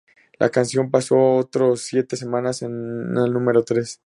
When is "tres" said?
3.63-3.99